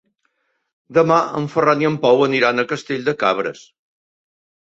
Demà 0.97 1.17
en 1.39 1.45
Ferran 1.55 1.83
i 1.85 1.89
en 1.89 1.99
Pau 2.07 2.23
aniran 2.27 2.63
a 2.63 2.67
Castell 2.71 3.05
de 3.11 3.15
Cabres. 3.25 3.61